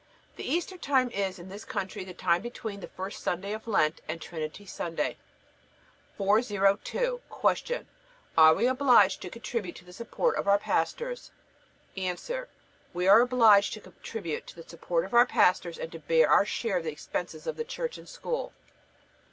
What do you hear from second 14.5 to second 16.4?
the support of our pastors, and to bear